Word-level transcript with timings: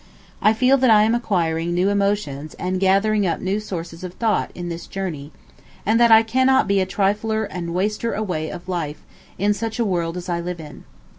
I 0.41 0.53
feel 0.53 0.77
that 0.77 0.89
I 0.89 1.03
am 1.03 1.13
acquiring 1.13 1.75
new 1.75 1.89
emotions 1.89 2.55
and 2.55 2.79
gathering 2.79 3.27
up 3.27 3.39
new 3.39 3.59
sources 3.59 4.03
of 4.03 4.15
thought 4.15 4.49
in 4.55 4.67
this 4.67 4.87
journey, 4.87 5.31
and 5.85 5.99
that 5.99 6.11
I 6.11 6.23
cannot 6.23 6.67
be 6.67 6.79
a 6.79 6.87
trifler 6.87 7.43
and 7.43 7.75
waster 7.75 8.15
away 8.15 8.49
of 8.49 8.67
life 8.67 9.03
in 9.37 9.53
such 9.53 9.77
a 9.77 9.85
world 9.85 10.17
as 10.17 10.25
that 10.25 10.33
I 10.37 10.39
live 10.39 10.59
in. 10.59 10.85